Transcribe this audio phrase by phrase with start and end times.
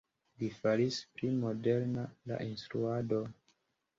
[0.43, 3.29] Li faris pli moderna la instruadon.